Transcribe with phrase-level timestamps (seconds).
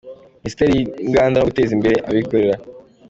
[0.41, 2.53] Minisiteri y’inganda no guteza imbere abikorera.